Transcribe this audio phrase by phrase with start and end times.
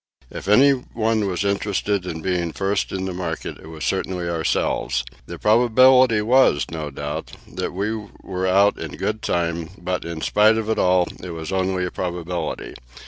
[0.31, 5.03] If anyone was interested in being first in the market it was certainly ourselves.
[5.27, 10.57] The probability was, no doubt, that we were out in good time; but, in spite
[10.57, 12.73] of all, it was only a probability.